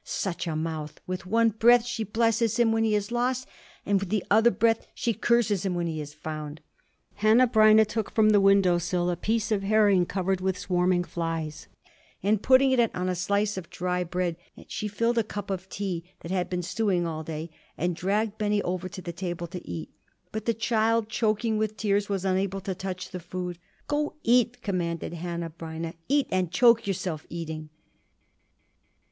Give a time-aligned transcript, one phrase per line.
[0.03, 0.99] "Such a mouth!
[1.05, 3.47] With one breath she blesses him when he is lost,
[3.85, 6.59] and with the other breath she curses him when he is found."
[7.19, 11.67] Hanneh Breineh took from the window sill a piece of herring covered with swarming flies,
[12.23, 14.37] and putting it on a slice of dry bread,
[14.67, 18.59] she filled a cup of tea that had been stewing all day, and dragged Benny
[18.63, 19.91] over to the table to eat.
[20.31, 23.59] But the child, choking with tears, was unable to touch the food.
[23.87, 25.93] "Go eat!" commanded Hanneh Breineh.
[26.09, 27.69] "Eat and choke yourself eating!"